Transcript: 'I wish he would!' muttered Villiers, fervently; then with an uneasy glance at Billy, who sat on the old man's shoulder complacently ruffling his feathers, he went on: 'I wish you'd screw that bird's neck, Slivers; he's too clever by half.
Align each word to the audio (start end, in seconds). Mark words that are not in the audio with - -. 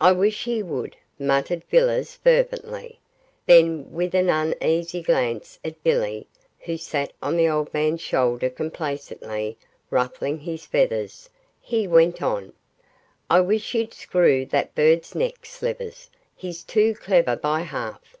'I 0.00 0.12
wish 0.12 0.44
he 0.44 0.62
would!' 0.62 0.94
muttered 1.18 1.64
Villiers, 1.64 2.14
fervently; 2.14 3.00
then 3.46 3.90
with 3.90 4.14
an 4.14 4.28
uneasy 4.30 5.02
glance 5.02 5.58
at 5.64 5.82
Billy, 5.82 6.28
who 6.60 6.76
sat 6.76 7.12
on 7.20 7.36
the 7.36 7.48
old 7.48 7.74
man's 7.74 8.00
shoulder 8.00 8.50
complacently 8.50 9.58
ruffling 9.90 10.38
his 10.38 10.64
feathers, 10.64 11.28
he 11.60 11.88
went 11.88 12.22
on: 12.22 12.52
'I 13.28 13.40
wish 13.40 13.74
you'd 13.74 13.94
screw 13.94 14.46
that 14.46 14.76
bird's 14.76 15.16
neck, 15.16 15.44
Slivers; 15.44 16.08
he's 16.36 16.62
too 16.62 16.94
clever 16.94 17.34
by 17.34 17.62
half. 17.62 18.14